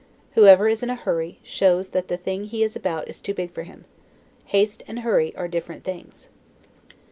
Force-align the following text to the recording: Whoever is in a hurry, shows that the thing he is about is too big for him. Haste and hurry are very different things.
Whoever 0.31 0.67
is 0.67 0.81
in 0.81 0.89
a 0.89 0.95
hurry, 0.95 1.37
shows 1.43 1.89
that 1.89 2.07
the 2.07 2.17
thing 2.17 2.45
he 2.45 2.63
is 2.63 2.75
about 2.75 3.07
is 3.07 3.19
too 3.21 3.35
big 3.35 3.51
for 3.51 3.61
him. 3.61 3.85
Haste 4.45 4.81
and 4.87 5.01
hurry 5.01 5.27
are 5.35 5.43
very 5.45 5.49
different 5.49 5.83
things. 5.83 6.27